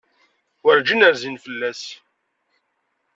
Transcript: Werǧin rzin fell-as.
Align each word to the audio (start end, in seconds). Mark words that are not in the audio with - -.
Werǧin 0.63 1.05
rzin 1.13 1.37
fell-as. 1.43 1.83